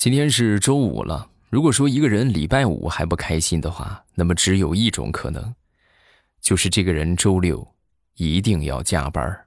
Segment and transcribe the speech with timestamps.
[0.00, 1.28] 今天是周五了。
[1.50, 5.54] 如果说一个人礼拜五还不开心的话，那么只有一种可能，
[6.40, 7.74] 就是这个人周六
[8.14, 9.46] 一定要加班儿。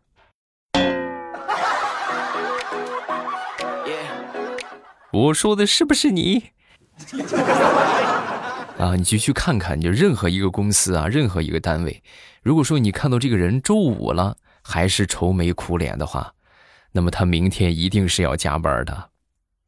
[5.11, 6.51] 我说的是不是你？
[8.77, 12.03] 啊，你就去看看，就任何一个公司啊，任何一个单位，
[12.43, 16.35] 如果说你看到这个人周五了还是愁眉苦脸的话，
[16.91, 19.09] 那么他明天一定是要加班的。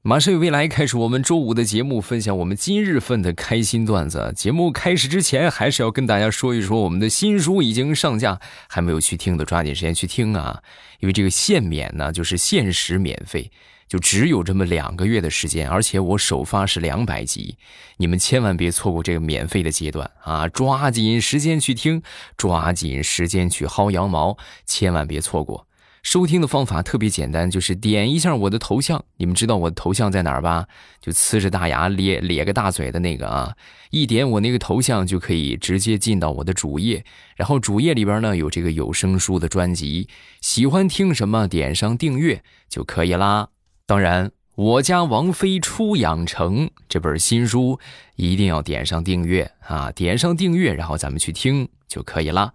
[0.07, 4.31] 马上与未来开始我们周五的节目，分享我们今日份的开心段子。
[4.35, 10.61] 节目开始之前，还是要跟大家说一说，我们的新书已经上架，还没有去听的，抓紧时间去听啊！
[10.99, 13.49] 因为这个限免呢，就是限时免费，
[13.87, 17.57] 就只有这么两个月的时间，而且我首发是两百集，
[17.97, 20.47] 你们千万别错过这个免费的阶段啊！
[20.47, 22.03] 抓紧时间去听，
[22.37, 24.37] 抓紧时间去薅羊毛，
[24.67, 25.65] 千万别错过。
[26.05, 29.03] 收听的方法特别简单，就是点一下我的头像。
[29.17, 30.67] 你们知道我的头像在哪儿吧？
[31.01, 33.55] 就呲着大牙咧咧个大嘴的那个啊！
[33.89, 37.03] 一点我那个头像就可以直接进到我的主页。
[37.35, 40.07] 然后主页里边呢有这个有声书的专辑，
[40.41, 43.49] 喜欢听什么点上订阅就可以啦。
[43.87, 47.79] 当然，我家王妃出养成这本新书
[48.15, 49.91] 一定要点上订阅啊！
[49.91, 52.53] 点上订阅，然后咱们去听就可以啦。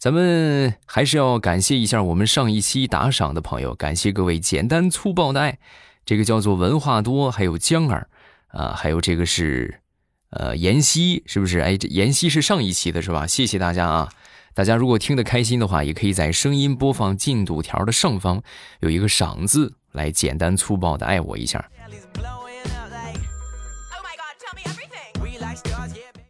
[0.00, 5.58] 咱们还是要感谢一下我们上一期打赏的朋友，感谢各位简单粗暴的爱，
[6.06, 8.08] 这个叫做文化多，还有江儿，
[8.46, 9.82] 啊，还有这个是，
[10.30, 11.58] 呃，妍希，是不是？
[11.58, 13.26] 哎，这妍希是上一期的是吧？
[13.26, 14.08] 谢谢大家啊！
[14.54, 18.42] 大家如果听得开心的话，也可以在声音播放进度条的上方
[18.80, 21.62] 有一个赏字，来简单粗暴的爱我一下。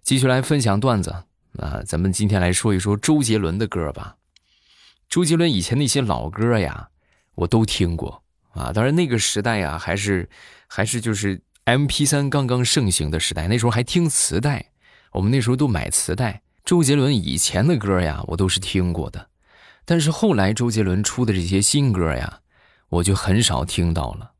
[0.02, 1.14] 继续来分享段子。
[1.58, 4.16] 啊，咱们今天来说一说周杰伦的歌吧。
[5.08, 6.90] 周杰伦以前那些老歌呀，
[7.34, 8.72] 我都听过啊。
[8.72, 10.28] 当然那个时代呀，还是
[10.68, 14.70] 还是就是 M P 三刚刚盛行的时代，那时候还听磁带，
[15.12, 16.42] 我们那时候都买磁带。
[16.64, 19.28] 周杰伦以前的歌呀，我都是听过的。
[19.84, 22.40] 但是后来周杰伦出的这些新歌呀，
[22.88, 24.32] 我就很少听到了。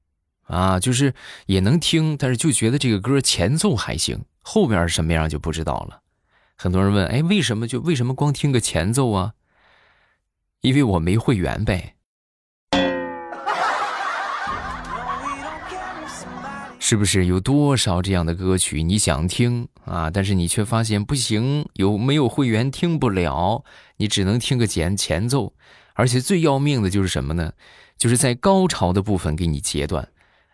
[0.45, 1.15] 啊，就是
[1.47, 6.03] 也能听，但是就觉得这个歌前奏还行，后边什么样就不知道了。
[6.63, 9.33] 很多人问，哎，为什么就为什么光听个前奏啊？
[10.61, 11.95] 因为我没会员呗。
[16.79, 20.11] 是不是有多少这样的歌曲你想听啊？
[20.11, 23.65] 但是你却发现不行，有没有会员听不了，
[23.97, 25.55] 你只能听个前前奏，
[25.95, 27.55] 而且最要命的就是什么呢？
[27.97, 30.07] 就是在高潮的部分给你截断，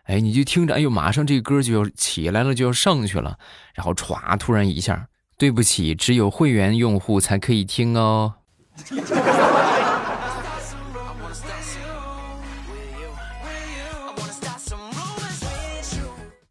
[0.03, 3.37] 哎，你就听着，哎呦，马上这歌就要起来了，就要上去了，
[3.73, 5.09] 然后歘，突然一下。
[5.39, 8.33] 对不起，只有会员用户才可以听哦。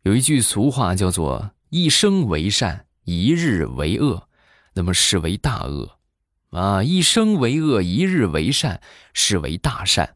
[0.03, 4.29] 有一句俗话叫做“一生为善，一日为恶”，
[4.75, 5.99] 那么视为大恶
[6.51, 8.81] 啊；“一生为恶，一日为善”，
[9.13, 10.15] 视为大善，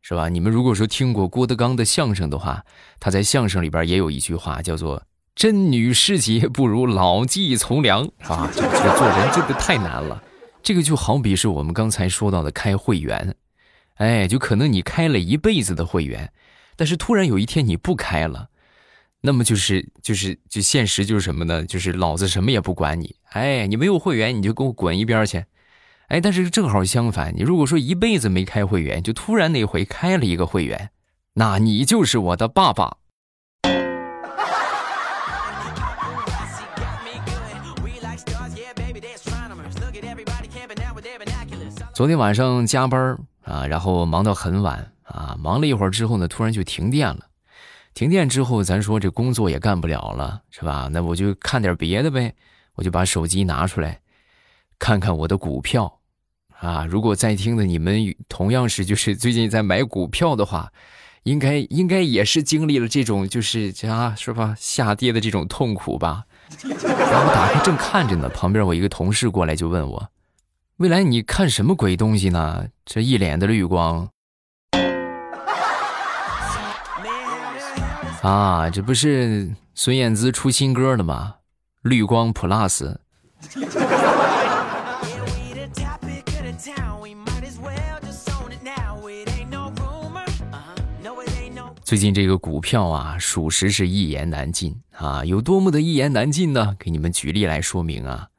[0.00, 0.28] 是吧？
[0.28, 2.64] 你们如果说听过郭德纲的相声的话，
[3.00, 5.02] 他在相声里边也有一句话叫做。
[5.34, 8.50] 真女失节不如老骥从良，啊？
[8.54, 10.22] 这个做人真的太难了。
[10.62, 13.34] 这个就好比是我们刚才说到的开会员，
[13.94, 16.32] 哎，就可能你开了一辈子的会员，
[16.76, 18.50] 但是突然有一天你不开了，
[19.22, 21.64] 那么就是就是就现实就是什么呢？
[21.64, 25.44] 就是老子什么也不管你，哎，你没有会员你就给我滚一边去，
[26.08, 30.90] 哎，但是正好相反，你如果说一辈子没开会员，就突然那回开了一个会员，
[31.34, 32.98] 那你就是我的爸爸。
[41.94, 47.26] 昨天晚上加班啊，然后忙到很晚啊，忙了一会儿之后呢，突然就停电了。
[47.94, 50.88] 停电之后，咱说这工作也干不了了，是吧？
[50.90, 52.34] 那我就看点别的呗。
[52.74, 54.00] 我就把手机拿出来，
[54.78, 56.00] 看看我的股票
[56.58, 56.86] 啊。
[56.86, 60.72] 如果在听的你们同样是就是最近在买股票的话，
[61.24, 66.24] 应该应该也是经历了这种就是啊是吧下跌的这种痛苦吧。
[66.60, 70.08] 然后打开正看着呢，旁边我一个同事过来就问我。
[70.78, 72.66] 未来你看什么鬼东西呢？
[72.84, 74.08] 这一脸的绿光
[78.22, 78.70] 啊！
[78.70, 81.34] 这不是孙燕姿出新歌了吗？
[81.82, 82.96] 绿光 Plus。
[91.92, 95.22] 最近这个股票啊，属实是一言难尽啊！
[95.26, 96.74] 有多么的一言难尽呢？
[96.78, 98.30] 给你们举例来说明啊。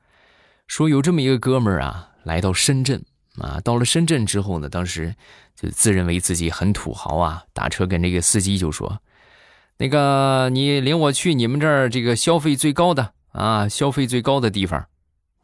[0.65, 2.09] 说有这么一个哥们儿啊。
[2.23, 3.05] 来到深圳
[3.38, 5.13] 啊，到了深圳之后呢，当时
[5.55, 9.00] 就自认为自己很土豪啊，打车跟这个司机就说
[9.77, 14.83] ：“那个你领我去你们这儿这个消费最高的啊，消费最高的地方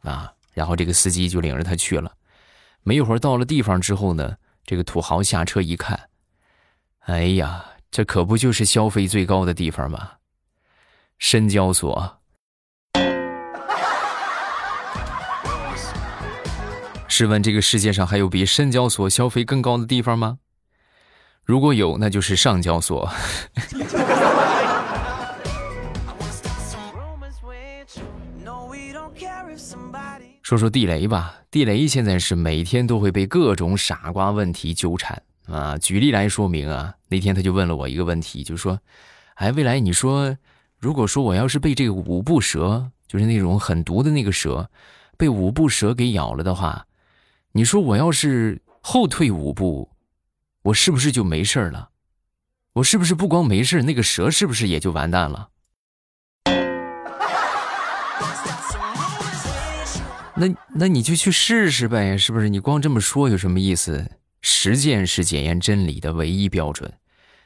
[0.00, 0.32] 啊。
[0.52, 2.12] 然后这个司机就领着他去了。
[2.82, 4.34] 没一会儿到了地方之后呢，
[4.66, 6.08] 这个土豪下车一看，
[7.02, 10.12] 哎呀，这可不就是消费最高的地方吗？
[11.18, 12.18] 深交所。
[17.08, 20.38] 试问这个世界上还有比深交所消费更高的地方吗？
[21.44, 23.10] 如果有，那就是上交所。
[30.42, 35.78] 说说地雷吧，地雷现在是每天都会被各种傻瓜问题纠缠啊。
[35.78, 38.78] 举例来说明啊，那天他就问了我一个问题，就说
[39.36, 40.36] ：“哎，未来你说，
[40.78, 44.70] 如果说我要是被这个五步蛇，就是那种很毒的那个蛇，
[45.16, 46.86] 被五步蛇给咬了的话，
[47.52, 49.90] 你说我要是后退五步，
[50.62, 51.90] 我是不是就没事了？
[52.74, 55.48] 我是不是不光没事，那个蛇是不是也就完蛋了？”
[60.36, 62.48] 那那你就去试试呗，是不是？
[62.48, 64.10] 你光这么说有什么意思？
[64.42, 66.92] 实践是检验真理的唯一标准。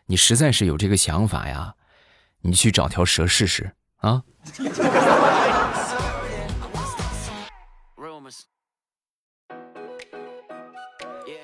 [0.06, 1.74] 你实在是有这个想法呀，
[2.42, 4.22] 你去找条蛇试试啊。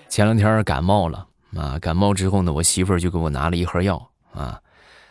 [0.08, 1.26] 前两天感冒了
[1.56, 4.60] 啊，感冒之后呢，我媳妇儿就给我拿了一盒药啊，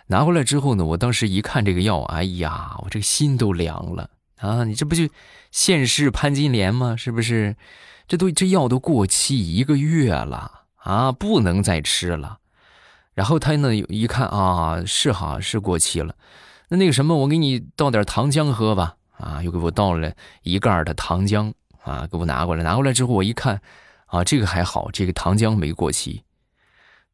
[0.07, 4.09] 拿回来之后呢，我当时一看这个药，哎呀，我这个心都凉了。
[4.38, 5.09] 啊，你这不就
[5.51, 6.95] 现世潘金莲吗？
[6.95, 7.56] 是不是？
[8.09, 12.39] 这都这药都过期一个月了啊，不能再吃了。
[13.13, 16.15] 然后他呢一看啊，是哈，是过期了。
[16.69, 18.95] 那那个什么，我给你倒点糖浆喝吧。
[19.11, 20.11] 啊，又给我倒了
[20.41, 21.53] 一盖的糖浆
[21.83, 22.63] 啊，给我拿过来。
[22.63, 23.61] 拿过来之后，我一看
[24.07, 26.23] 啊，这个还好，这个糖浆没过期。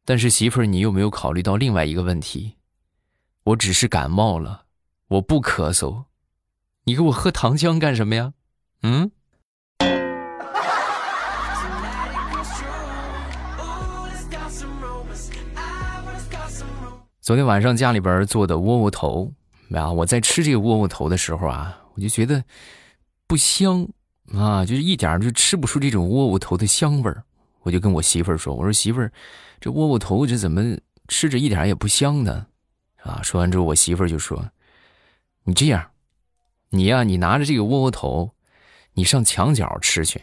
[0.04, 2.54] 但是媳妇儿，你有没有考虑到另外一个问题？
[3.44, 4.62] 我只是感冒了，
[5.08, 6.04] 我不咳嗽。
[6.84, 8.32] 你给我喝糖浆干什么呀？
[8.82, 9.10] 嗯。
[17.26, 19.32] 昨天晚上家里边做的窝窝头
[19.72, 22.44] 啊，我在吃这个窝窝头的时候啊，我就觉得
[23.26, 23.88] 不香
[24.32, 27.24] 啊，就是一点就吃不出这种窝窝头的香味儿。
[27.62, 29.10] 我就跟我媳妇儿说：“我说媳妇儿，
[29.58, 30.78] 这窝窝头这怎么
[31.08, 32.46] 吃着一点也不香呢？”
[33.02, 34.48] 啊，说完之后，我媳妇儿就说
[35.42, 35.84] ：“你这样。”
[36.70, 38.30] 你呀，你拿着这个窝窝头，
[38.94, 40.22] 你上墙角吃去，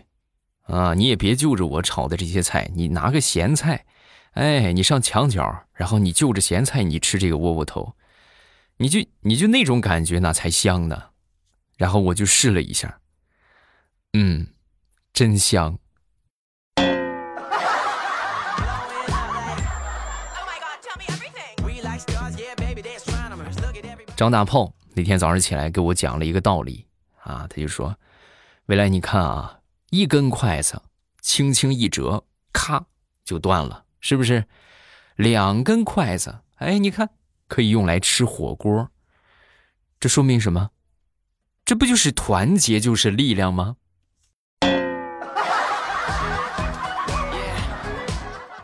[0.62, 3.86] 啊，你也别就着我炒的这些菜，你拿个咸菜，
[4.34, 7.94] 哎，你上墙角，然后你就着咸菜，你吃这个窝窝头，
[8.78, 11.10] 你就你就那种感觉，那才香呢。
[11.78, 13.00] 然后我就试了一下，
[14.14, 14.48] 嗯，
[15.12, 15.78] 真香。
[24.16, 24.74] 张大炮。
[24.96, 26.86] 那天早上起来给我讲了一个道理
[27.24, 27.98] 啊，他就说
[28.68, 29.60] ：“未来你看啊，
[29.90, 30.80] 一根筷子
[31.20, 32.86] 轻轻一折，咔
[33.26, 34.46] 就断了，是不是？
[35.16, 37.12] 两根筷子，哎，你看
[37.48, 38.90] 可以用来吃火锅，
[39.98, 40.72] 这说明什么？
[41.64, 43.78] 这不就是团结就是力量吗？”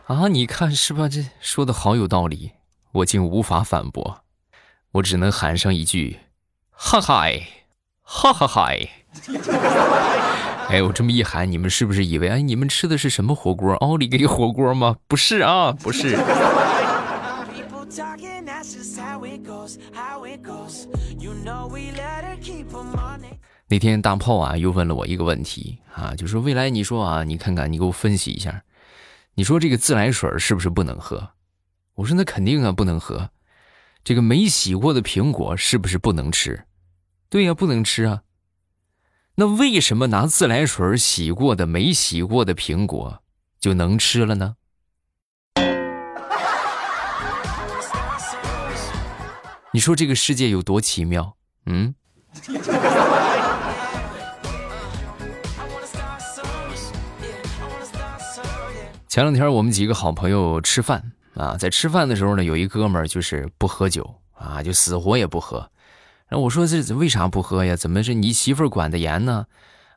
[0.08, 1.08] 啊，你看是吧？
[1.08, 2.52] 这说的好有道理，
[2.92, 4.26] 我竟无法反驳。
[4.92, 6.20] 我只能喊上一句
[6.72, 7.48] ：“哈嗨，
[8.02, 8.90] 哈哈嗨！”
[10.70, 13.74] 哎，我这么一喊，你们是不是以为哎，你们吃的是什么火锅？
[13.78, 14.96] 奥利给火锅吗？
[15.08, 16.16] 不是啊，不是。
[23.68, 28.64] 那天大炮啊，又问了我一个问题啊，就说未来你说啊，你看看，你给我分析一下，
[29.34, 31.32] 你说这个自来水是不是不能喝？
[31.96, 33.32] 我说那肯定啊，不能喝。
[34.04, 36.64] 这个没洗过的苹果是不是不能吃？
[37.28, 38.22] 对呀，不能吃啊。
[39.40, 43.24] 那为什么拿自来水洗过的没洗过的苹果
[43.58, 44.56] 就能吃了呢？
[49.72, 51.38] 你说这个世界有多奇妙？
[51.68, 51.96] 嗯。
[59.08, 61.14] 前两天我们几个好朋友吃饭。
[61.36, 65.72] 啊，在吃饭的时候呢，有一哥们儿就是不喝酒啊，就死活也不喝。
[66.30, 67.76] 然后我说这为啥不喝呀？
[67.76, 69.48] 怎么是你媳妇管的严呢？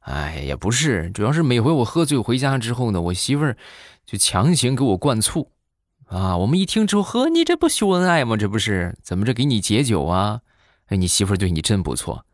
[0.01, 3.55] 哎，也不是，主要是每回我喝醉回家之后呢，我媳妇
[4.05, 5.53] 就强行给我灌醋。
[6.07, 8.37] 啊，我们一听之后，呵，你这不秀恩爱吗？
[8.37, 10.41] 这不是怎么着给你解酒啊？
[10.87, 12.27] 哎，你媳妇对你真不错。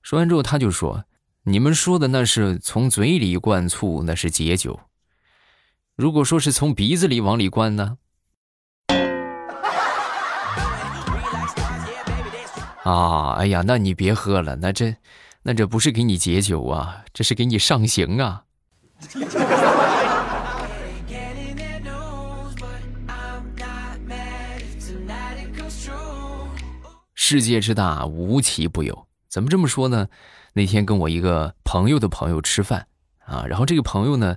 [0.00, 1.04] 说完之后，他就说
[1.44, 4.80] ：“你们说的那是从嘴里灌醋，那是解酒。
[5.94, 7.98] 如果说是从鼻子里往里灌呢？”
[12.84, 14.96] 啊，哎呀，那你别喝了，那这，
[15.42, 18.42] 那这不是给你解酒啊，这是给你上刑啊。
[27.14, 29.06] 世界之大，无奇不有。
[29.28, 30.08] 怎么这么说呢？
[30.54, 32.88] 那天跟我一个朋友的朋友吃饭
[33.24, 34.36] 啊，然后这个朋友呢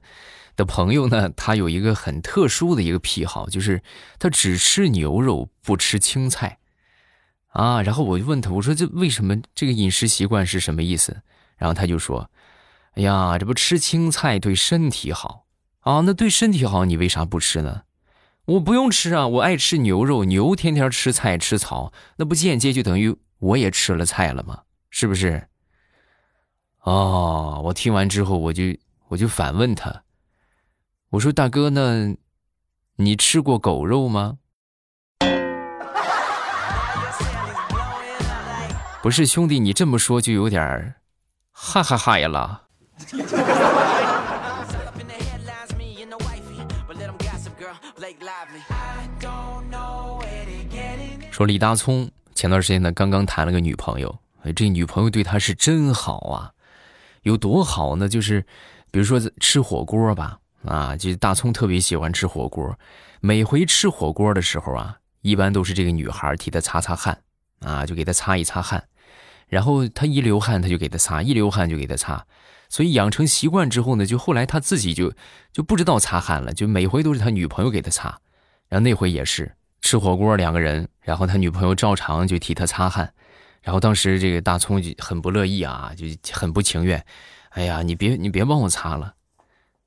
[0.56, 3.82] 的朋友呢，他有一个很特殊的一个癖好，就是
[4.20, 6.60] 他只吃牛肉，不吃青菜。
[7.56, 11.22] 啊，然后我就问他，我说这为什么这个饮食习惯是什么意思？
[11.56, 12.30] 然后他就说
[12.96, 15.46] ：“哎呀，这不吃青菜对身体好
[15.80, 16.02] 啊？
[16.02, 17.84] 那对身体好，你为啥不吃呢？
[18.44, 24.64] 我不用吃啊，我爱吃牛肉，牛天天吃菜吃草，那不间接就等于我也吃了菜了吗？
[24.90, 25.48] 是不是？”
[26.84, 28.64] 哦，我听完之后，我就
[29.08, 30.04] 我就反问他，
[31.12, 32.18] 我说：“大哥，那
[32.98, 34.40] 你吃过狗肉吗？”
[39.06, 40.96] 不是兄弟，你这么说就有点儿，
[41.52, 42.64] 哈哈哈呀了。
[51.30, 54.18] 说李大聪前段时间呢，刚刚谈了个女朋友，
[54.56, 56.54] 这女朋友对他是真好啊，
[57.22, 58.10] 有多好呢？
[58.10, 58.44] 就是
[58.90, 62.76] 比如说吃火锅吧，啊，就大葱特别喜欢吃火锅，
[63.22, 67.20] 每回吃火锅的时候啊，一般都是这个女孩替他擦擦汗，
[67.60, 68.88] 啊，就给他擦一擦汗。
[69.48, 72.26] 然后他一流汗，他就给他擦；一流汗就给他擦。
[72.68, 75.14] 所以养成习惯之后呢，就后来他自己就
[75.54, 78.20] 就不知道擦汗了，就每回都是他女朋友给他擦。
[78.68, 83.14] 然后那回也是吃火锅，两个人，然后他女朋友照常就替他擦汗。
[83.62, 87.06] 然后当时这个大葱就很不乐意啊，就很不情愿。
[87.50, 89.14] 哎呀，你别你别帮我擦了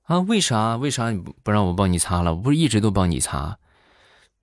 [0.04, 0.20] 啊？
[0.20, 0.76] 为啥？
[0.76, 2.32] 为啥你不不让我帮你擦了？
[2.34, 3.58] 我不是一直都帮你擦？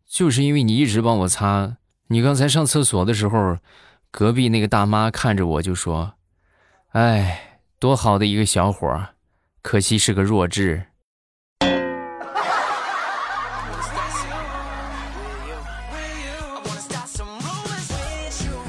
[0.06, 1.78] 就是因为你一直帮我擦。
[2.08, 3.58] 你刚才上厕所的时候。
[4.12, 6.14] 隔壁那个大妈看着我就说
[6.96, 9.08] ：“哎，多好的一个小伙，
[9.62, 10.86] 可惜是个弱智。”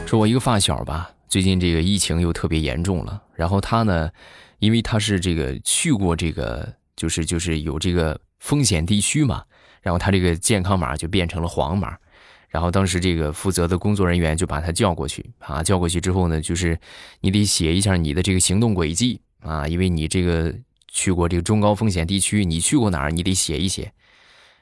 [0.05, 3.23] 说，我一个发小吧，最近这个疫情又特别严重了。
[3.37, 4.11] 然后他呢，
[4.59, 9.45] 因为他是这个去过这个，就是就是有这个风险地区嘛，
[9.81, 11.97] 然后他这个健康码就变成了黄码。
[12.57, 16.81] 然后当时这个负责的工作人员就把他叫过去啊，叫过去之后呢，就是
[17.21, 20.55] 你得写一下你的这个行动轨迹啊，因为你这个
[20.89, 23.93] 去过这个中高风险地区，你去过哪儿，你得写一写。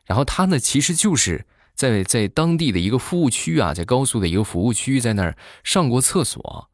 [0.06, 1.46] 然后他呢，其实就是
[1.76, 6.68] 在在当地的一个服务区啊，在高速的一个服务区，在那儿上过厕所，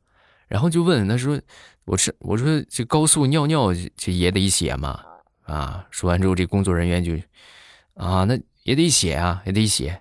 [0.48, 1.38] 然后就问他说
[1.84, 5.02] ：“我是我说这高速尿尿这也得写吗？”
[5.44, 7.12] 啊，说完之后，这工作人员就
[7.92, 10.00] 啊，那也得写啊，也得写。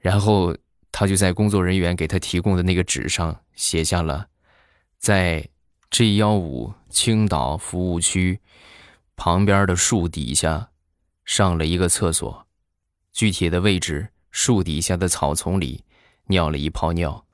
[0.00, 0.56] 然后
[0.92, 4.28] 他就在工作人员给他提供的那个纸上写下了，
[4.98, 5.48] 在
[5.90, 8.40] G 幺五青岛服务区
[9.16, 10.68] 旁边的树底下
[11.24, 12.46] 上了一个厕所，
[13.12, 15.84] 具体的位置树底下的草丛里
[16.26, 17.24] 尿了一泡尿。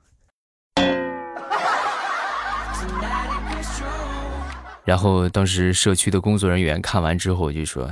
[4.83, 7.91] 然后当时社区的工作人员看完之后就说：“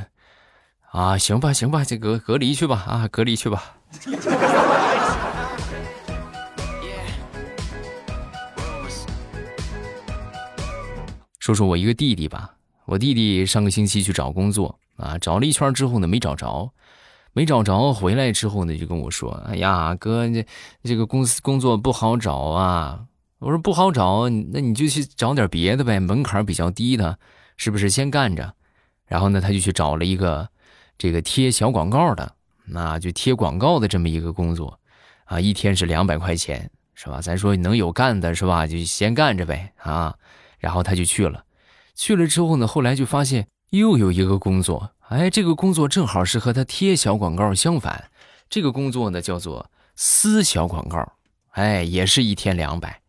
[0.93, 3.77] 啊，行吧，行吧，这隔隔离去吧，啊，隔离去吧。”
[11.39, 12.53] 说说我一个弟弟吧，
[12.85, 16.71] 我弟弟上个星期去找工作啊，找了一圈之后呢，没找着，
[17.33, 20.45] 没找着，回来之后呢，就跟我说：“哎呀，哥，这
[20.83, 23.05] 这个公司工作不好找啊。”
[23.39, 27.17] 我说：“不好找，那你就去找点别的呗，门槛比较低的，
[27.57, 27.89] 是不是？
[27.89, 28.53] 先干着。”
[29.07, 30.47] 然后呢，他就去找了一个
[30.97, 32.35] 这个贴小广告的。
[32.65, 34.79] 那就贴广告的这么一个工作，
[35.25, 37.19] 啊，一天是两百块钱，是吧？
[37.19, 38.65] 咱说能有干的是吧？
[38.65, 40.15] 就先干着呗，啊。
[40.59, 41.43] 然后他就去了，
[41.93, 48.09] 去了之后呢，后来就发现又有一个工作，哎，这个工作正好是和他贴小广告相反，
[48.49, 51.11] 这个工作呢叫做撕小广告，
[51.49, 53.01] 哎，也是一天两百。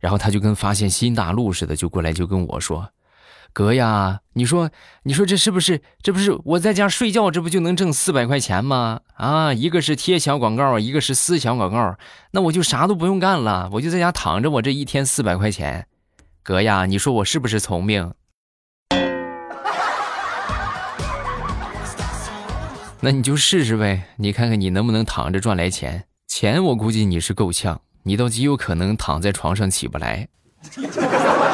[0.00, 2.90] 然后他就跟发现新大陆似的，就过来就跟我说。
[3.54, 4.68] 哥呀，你说，
[5.04, 5.80] 你说这是不是？
[6.02, 9.02] 这不是我在家睡觉，这不就能挣四百块钱吗？
[9.14, 11.96] 啊，一个是贴小广告，一个是撕小广告，
[12.32, 15.86] 那我就啥都不用干了，我就在家躺着，我这一天四百块钱。
[16.42, 18.12] 哥呀，你说我是不是聪明？
[23.00, 26.06] 那你就试试呗，你看看你能不能躺着赚来钱？
[26.26, 30.26] 钱我估计你是够呛，你倒极有可能躺在床上起不来。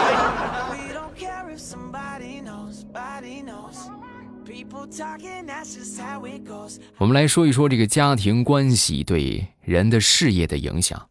[6.98, 11.08] 我们来说一说这个家庭关系对人的事业的影响。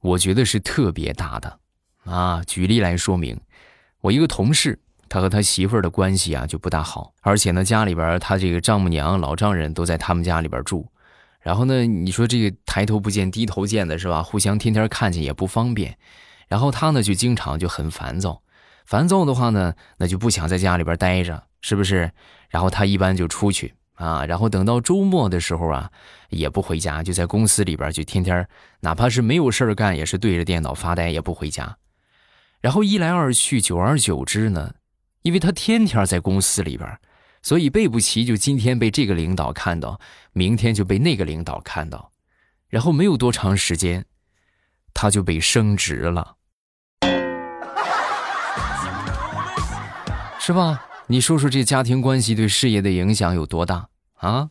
[0.00, 1.58] 我觉得是特别大的。
[2.04, 3.40] 啊，举例来说明，
[4.00, 4.78] 我一个同事，
[5.08, 10.88] 他和他媳妇儿的关系啊就不大好，而且呢，家里边他这个丈母娘、老丈人都在他们家里边住，
[11.40, 14.22] 然后呢，你说这个抬头不见低头见的是吧？
[14.22, 15.96] 互相天天看见也不方便，
[16.48, 18.42] 然后他呢就经常就很烦躁，
[18.84, 22.10] 烦躁的话呢，那就不想在家里边待着，是不是？
[22.50, 25.90] 然后他一般就出去啊，然后等到周末的时候啊，
[26.28, 28.46] 也不回家，就在公司里边就天天，
[28.80, 31.76] 哪怕是没有事儿干，也是对着电脑发呆，也不回家。
[32.60, 34.74] 然后一来二去，久而久之呢，
[35.22, 36.98] 因为他天天在公司里边，
[37.42, 40.00] 所以备不齐就今天被这个领导看到，
[40.32, 42.12] 明天就被那个领导看到，
[42.68, 44.04] 然后没有多长时间，
[44.94, 46.36] 他就被升职了，
[50.44, 50.84] 是吧？
[51.06, 54.50] 你说说这家庭关系对事业的影响有多大啊？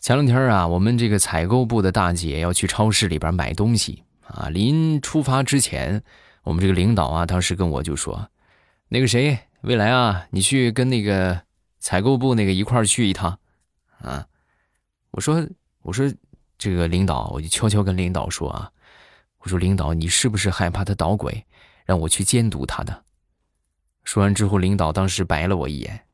[0.00, 4.48] 前两天啊，我们这个采购部的大姐要去超市里边买东西啊。
[4.48, 6.02] 临出发之前，
[6.42, 8.28] 我们这个领导啊，当时跟我就说
[8.90, 11.42] ：“那个谁，未来啊，你去跟那个
[11.78, 13.38] 采购部那个一块儿去一趟。”
[14.02, 14.26] 啊，
[15.12, 15.46] 我说
[15.82, 16.12] ：“我说
[16.64, 18.70] 这个领导，我就悄悄跟领导说啊，
[19.40, 21.44] 我说领导，你是不是害怕他捣鬼，
[21.84, 23.04] 让我去监督他的？”
[24.02, 26.06] 说完之后，领导当时白了我一眼：“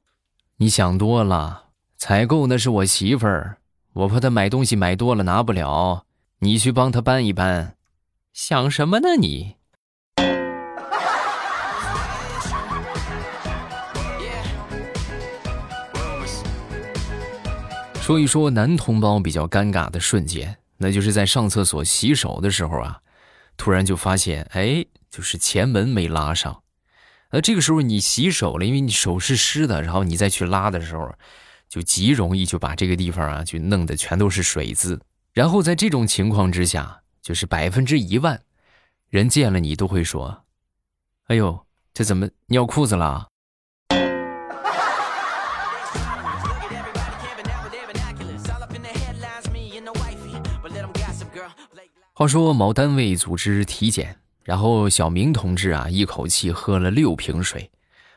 [0.59, 1.67] 你想多了，
[1.97, 3.59] 采购那是我媳妇儿。”
[3.95, 6.05] 我怕她买东西买多了拿不了，
[6.41, 7.77] 你去帮她搬一搬。
[8.33, 9.55] 想什么呢你？
[18.11, 23.03] 说一说男同胞比较尴尬的瞬间，那就是在上厕所洗手的时候啊，
[23.57, 26.65] 突然就发现，哎，就是前门没拉上。
[27.31, 31.15] 那这个时候你洗手了，因为你手是湿的，然后你再去拉的时候。
[31.69, 35.01] 就极容易就把这个地方啊，就弄得全都是水渍。
[35.33, 38.43] 然后在这种情况之下，就是百分之一万
[39.09, 40.47] 人见了你都会说
[41.31, 43.29] ：“哎呦，这怎么尿裤子了？”
[52.21, 57.71] 话说某单位组织体检，然后小明同志啊，一口气喝了六瓶水。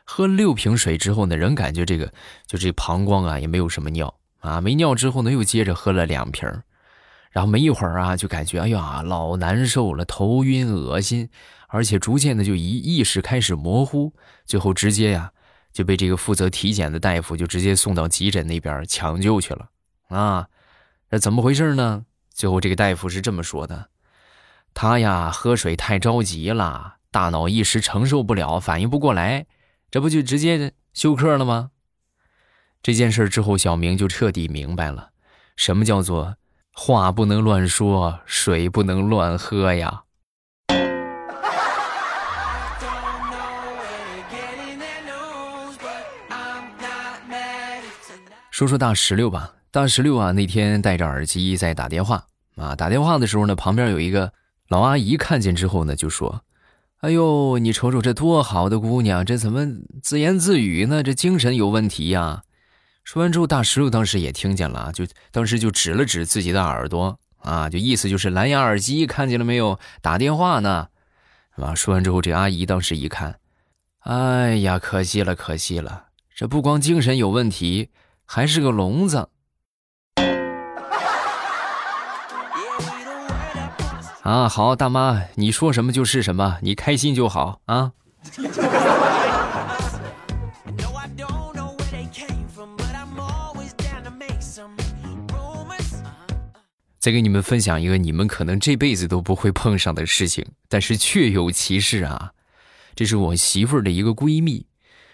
[0.04, 2.12] 喝了六瓶水之后呢，仍感觉这个
[2.46, 6.46] 就这膀胱啊也没有什么尿啊，没尿之后呢，又接着喝了两瓶，
[7.30, 11.30] 然后没一会儿啊，就感觉哎呀老难受了，头晕恶心，
[11.68, 14.12] 而且逐渐的就意意识开始模糊，
[14.44, 15.32] 最后直接呀
[15.72, 19.70] 就被这个负责体检的大夫就直接送到急诊那边抢救去了
[20.10, 20.48] 啊，
[21.08, 22.04] 那怎么回事呢？
[22.34, 23.88] 最后这个大夫是这么说的，
[24.74, 29.46] 他呀喝水太着急了，大脑一时承受不了，反应不过来。
[29.90, 31.70] 这不就直接休克了吗？
[32.82, 35.10] 这件事之后，小明就彻底明白了，
[35.56, 36.34] 什么叫做
[36.72, 40.02] 话不能乱说，水不能乱喝呀。
[48.50, 54.32] 说说大石榴吧，大石榴啊，那天戴着耳机在打电话啊，打电话的时候呢，旁边有一个
[54.74, 56.42] 老阿姨看见之后呢，就说。
[56.98, 59.64] 哎呦，你瞅瞅这多好的姑娘，这怎么
[60.02, 61.00] 自言自语呢？
[61.00, 62.42] 这精神有问题呀！
[63.04, 69.78] 说完之后，大石榴当时也听见了，就当时就指了指自己的耳朵啊，就意思就是蓝牙耳机，看见了没有？
[70.02, 70.88] 打电话呢，
[71.54, 71.72] 是吧？
[71.76, 73.38] 说完之后，这阿姨当时一看，
[74.00, 77.90] 哎呀，可惜了，可惜了，这不光精神有问题，
[78.24, 79.28] 还是个聋子。
[84.24, 87.92] 啊，好大妈，你说什么就是什么，你开心就好啊。
[96.98, 102.32] 再给你们分享一个你们可能这辈子都不会碰上的事情，但是确有其事啊。
[102.94, 104.66] 这是我媳妇儿的一个闺蜜，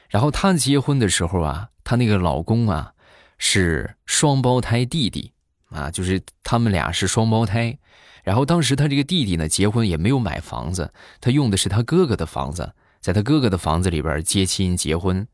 [0.09, 2.93] 然后她结婚的时候啊，她那个老公啊
[3.39, 5.33] 是双胞胎弟弟
[5.71, 7.79] 啊，就是他们俩是双胞胎。
[8.23, 15.27] 然后当时他这个弟弟呢，结婚也没有买房子，他用的是他哥哥的房子，在他哥哥的房子里边接亲结婚。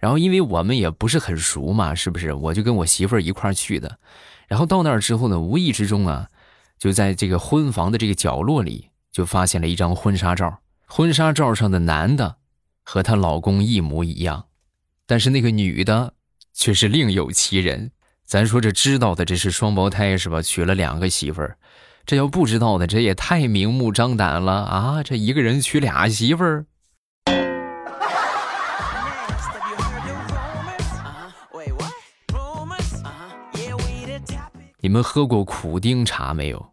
[0.00, 2.32] 然后因为我们也不是很熟嘛，是不是？
[2.32, 3.98] 我就跟我媳妇儿一块儿去的。
[4.48, 6.28] 然后到那儿之后呢，无意之中啊，
[6.76, 10.58] 就在这个婚房的这个角落里，就发现了一张婚纱照。
[10.86, 12.36] 婚纱照上的男的
[12.82, 14.48] 和她老公一模一样，
[15.06, 16.14] 但是那个女的
[16.52, 17.92] 却是另有其人。
[18.26, 20.40] 咱说这知道的，这是双胞胎是吧？
[20.42, 21.56] 娶了两个媳妇儿。
[22.06, 25.02] 这要不知道的，这也太明目张胆了啊！
[25.02, 26.66] 这一个人娶俩媳妇儿。
[34.80, 36.72] 你们喝过苦丁茶没有？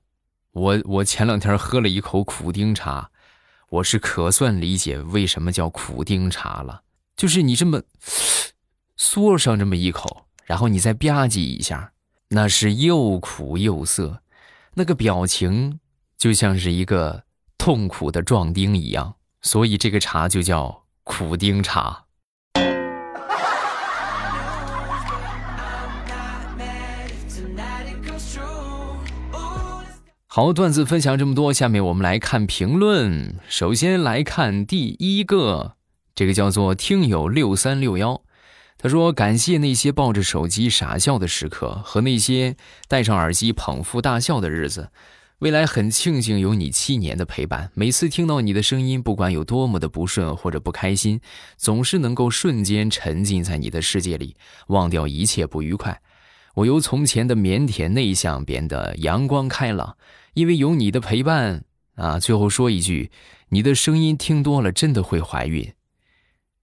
[0.51, 3.09] 我我前两天喝了一口苦丁茶，
[3.69, 6.81] 我是可算理解为什么叫苦丁茶了。
[7.15, 7.81] 就是你这么
[8.97, 11.93] 嗦上这么一口，然后你再吧唧一下，
[12.27, 14.21] 那是又苦又涩，
[14.73, 15.79] 那个表情
[16.17, 17.23] 就像是一个
[17.57, 22.03] 痛苦的壮丁一样，所以这个茶就叫苦丁茶。
[30.27, 33.37] 好，段子分享这么多，下面我们来看评论。
[33.47, 35.77] 首先来看第一个，
[36.13, 38.21] 这个叫做听友六三六幺，
[38.81, 42.55] 他说：“感谢那些抱着手机傻笑的时刻和那些
[42.87, 44.89] 戴上耳机捧腹大笑的日子。
[45.37, 51.21] 未来很庆幸有你七年的陪伴，每次听到你的声音，不管有多么的不顺或者不开心，
[51.57, 54.35] 总是能够瞬间沉浸在你的世界里，
[54.67, 56.01] 忘掉一切不愉快。
[56.55, 59.95] 我由从前的腼腆内向变得阳光开朗。”
[60.33, 61.65] 因为有你的陪伴
[61.95, 63.11] 啊，最后说一句，
[63.49, 65.73] 你的声音听多了真的会怀孕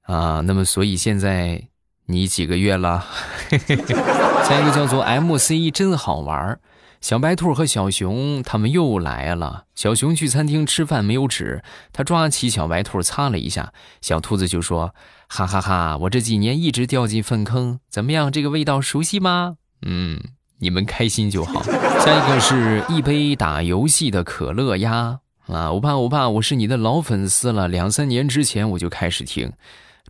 [0.00, 0.40] 啊。
[0.40, 1.68] 那么，所以现在
[2.08, 3.06] 你几个月了？
[3.50, 6.58] 下一个叫做 M C 真好玩
[7.00, 9.64] 小白兔和小熊他们又来了。
[9.74, 14.94] 小熊去餐厅吃饭没有纸，他抓起小白兔擦了一下，小兔子就说
[15.28, 18.32] ：“哈哈哈，我这几年一直掉进粪坑，怎么样？
[18.32, 20.20] 这个味道熟悉吗？”嗯。
[20.60, 21.62] 你们开心就好。
[22.02, 25.70] 下一个是一杯打游戏的可乐呀啊！
[25.70, 29.52] 欧巴欧巴，我是你的老粉丝了，两三年之前我就开始听，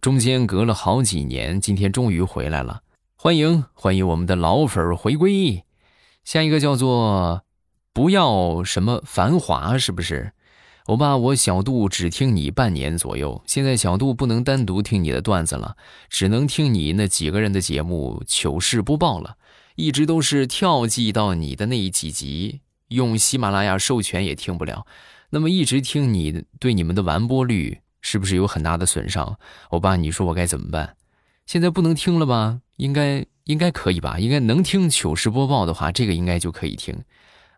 [0.01, 2.83] 中间隔了好几年，今天终于回来了，
[3.17, 5.65] 欢迎欢迎我们的老粉回归。
[6.25, 7.43] 下一个叫做
[7.93, 10.33] 不要什么繁华，是不是？
[10.85, 15.77] 欧巴，我小度只听你半年左右，现在小度不能单独听你的段子了，
[16.09, 19.37] 只能听你那几个人的节目糗事播报了。
[19.75, 24.87] 一直都是跳记到你的那几集，用喜马拉雅授权也听不了。
[25.31, 29.39] 那么一直听你对你们的完播率是不是有很大的损伤？
[29.71, 30.97] 欧巴，你说我该怎么办？
[31.47, 32.61] 现在不能听了吧？
[32.77, 34.19] 应该应该可以吧？
[34.19, 37.03] 应该能听糗事播报的话，这个应该就可以听。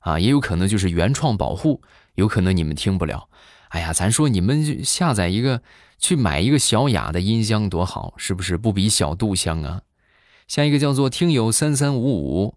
[0.00, 1.83] 啊，也有可能就是原创保护，
[2.14, 3.29] 有可能你们听不了。
[3.68, 5.62] 哎呀，咱说你们下载一个，
[5.98, 9.83] 去买一个小雅的音箱多好，是不是不比小度香啊？
[10.48, 12.57] 下一个叫做听友三三五五，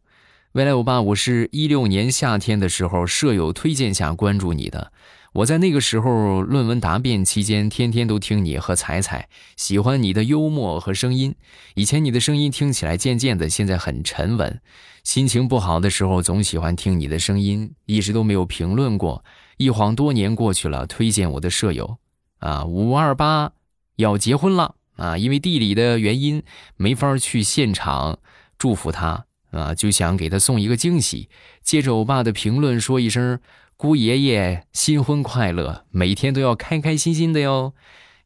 [0.53, 4.91] 未来欧巴，我是一六年夏天的时候舍友推荐下关注你的。
[5.33, 11.33] 我在那个时候论文答辩期间，天天都听你和彩彩，喜欢你的幽默和声音。
[11.73, 14.61] 以前你的声音听起来渐渐的，现在很沉稳。
[15.03, 19.25] 心情不好的时候，总喜欢听你的声音，一直都没有评论过。
[19.57, 21.97] 一晃多年过去了，推荐我的舍友
[22.37, 23.53] 啊，五二八
[23.95, 24.75] 要结婚了。
[24.95, 26.43] 啊，因为地理的原因
[26.77, 28.19] 没法去现场
[28.59, 31.29] 祝福他啊，就想给他送一个惊喜。
[31.63, 33.39] 借着欧巴的评论说一声
[33.83, 37.73] ：“姑爷爷新婚快乐，每天都要开开心心的哟。”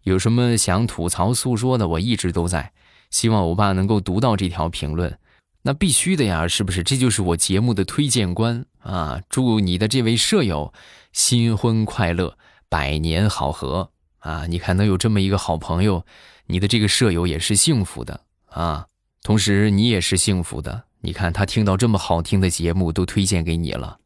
[0.05, 2.73] 有什么想吐槽诉说的，我一直都在。
[3.09, 5.17] 希望欧巴能够读到这条评论，
[5.63, 6.83] 那必须的呀，是不是？
[6.83, 9.19] 这就是我节目的推荐官啊！
[9.29, 10.71] 祝你的这位舍友
[11.11, 12.37] 新婚快乐，
[12.69, 13.89] 百年好合
[14.19, 14.45] 啊！
[14.45, 16.05] 你看，能有这么一个好朋友。
[16.45, 18.85] 你的这个舍友也是幸福的啊，
[19.23, 20.83] 同时你也是幸福的。
[21.01, 23.97] 你看他听到这么好听的节目都推荐给你了，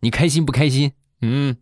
[0.00, 0.92] 你开心不开心？
[1.22, 1.56] 嗯，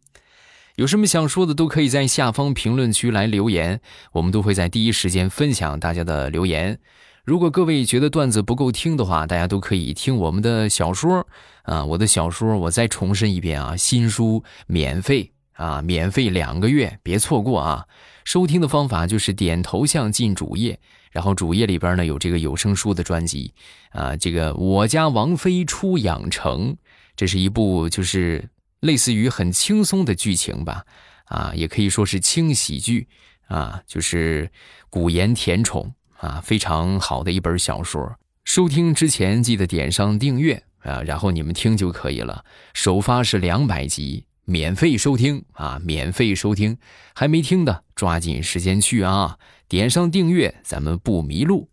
[0.75, 3.81] 有什么想说的都可以在下方评论区来留言，
[4.13, 6.79] 我们都会在第一时间分享大家的留言。
[7.25, 11.27] 如果各位觉得段子不够听的话，大家都可以听我们的小说
[11.63, 17.87] 啊，我的小说我再重申一遍啊，新书免费啊，免费两个月，别错过啊。
[18.25, 20.79] 收听的方法就是点头像进主页，
[21.11, 23.53] 然后主页里边呢有这个有声书的专辑，
[23.91, 26.77] 啊，这个我家王妃出养成，
[27.17, 28.49] 这是一部就是
[28.81, 30.85] 类似于很轻松的剧情吧，
[31.25, 33.09] 啊，也可以说是轻喜剧，
[33.49, 34.51] 啊，就是
[34.91, 38.17] 古言甜宠啊，非常好的一本小说。
[38.45, 42.45] 收听之前记得点上订阅啊，然后你们听就可以了。
[42.75, 44.27] 首发是两百集。
[44.49, 45.81] 免费收听啊！
[45.83, 46.79] 免费收听，
[47.17, 49.41] 还没听的抓紧时间去啊！
[49.67, 51.69] 点上订阅，咱们不迷路。